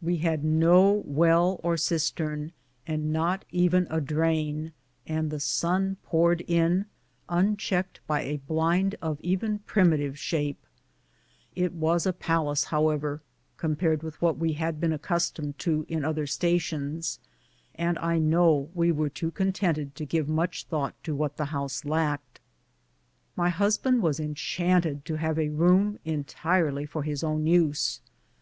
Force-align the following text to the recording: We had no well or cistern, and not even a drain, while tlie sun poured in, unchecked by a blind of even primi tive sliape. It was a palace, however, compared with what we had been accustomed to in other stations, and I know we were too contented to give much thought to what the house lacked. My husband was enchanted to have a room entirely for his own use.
We 0.00 0.16
had 0.16 0.44
no 0.44 1.02
well 1.04 1.60
or 1.62 1.76
cistern, 1.76 2.52
and 2.86 3.12
not 3.12 3.44
even 3.50 3.86
a 3.90 4.00
drain, 4.00 4.72
while 5.06 5.22
tlie 5.24 5.42
sun 5.42 5.98
poured 6.04 6.40
in, 6.46 6.86
unchecked 7.28 8.00
by 8.06 8.22
a 8.22 8.38
blind 8.38 8.94
of 9.02 9.20
even 9.20 9.58
primi 9.66 9.98
tive 9.98 10.14
sliape. 10.14 10.56
It 11.54 11.74
was 11.74 12.06
a 12.06 12.14
palace, 12.14 12.64
however, 12.64 13.20
compared 13.58 14.02
with 14.02 14.22
what 14.22 14.38
we 14.38 14.54
had 14.54 14.80
been 14.80 14.94
accustomed 14.94 15.58
to 15.58 15.84
in 15.86 16.02
other 16.02 16.26
stations, 16.26 17.20
and 17.74 17.98
I 17.98 18.16
know 18.16 18.70
we 18.72 18.90
were 18.90 19.10
too 19.10 19.30
contented 19.30 19.94
to 19.96 20.06
give 20.06 20.30
much 20.30 20.64
thought 20.64 20.94
to 21.04 21.14
what 21.14 21.36
the 21.36 21.44
house 21.52 21.84
lacked. 21.84 22.40
My 23.36 23.50
husband 23.50 24.00
was 24.00 24.18
enchanted 24.18 25.04
to 25.04 25.16
have 25.16 25.38
a 25.38 25.50
room 25.50 25.98
entirely 26.06 26.86
for 26.86 27.02
his 27.02 27.22
own 27.22 27.46
use. 27.46 28.00